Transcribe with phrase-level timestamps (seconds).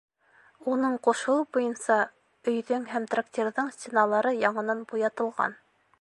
[0.75, 1.97] Уның ҡушыуы буйынса
[2.53, 5.59] өйҙөң һәм трактирҙың стеналары яңынан буятылған.